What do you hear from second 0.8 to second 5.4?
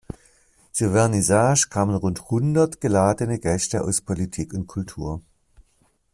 Vernissage kamen rund hundert geladene Gäste aus Politik und Kultur.